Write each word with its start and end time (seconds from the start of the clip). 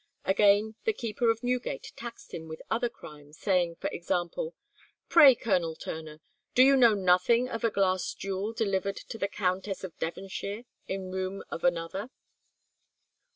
Again 0.25 0.73
the 0.83 0.93
keeper 0.93 1.29
of 1.29 1.43
Newgate 1.43 1.91
taxed 1.95 2.33
him 2.33 2.47
with 2.47 2.63
other 2.71 2.89
crimes, 2.89 3.37
saying, 3.37 3.75
for 3.75 3.87
example, 3.91 4.55
"Pray, 5.09 5.35
Colonel 5.35 5.75
Turner, 5.75 6.21
do 6.55 6.63
you 6.63 6.75
know 6.75 6.95
nothing 6.95 7.47
of 7.47 7.63
a 7.63 7.69
glass 7.69 8.15
jewel 8.15 8.51
delivered 8.51 8.97
to 8.97 9.19
the 9.19 9.27
Countess 9.27 9.83
of 9.83 9.95
Devonshire 9.99 10.63
in 10.87 11.11
room 11.11 11.43
of 11.51 11.63
another?" 11.63 12.09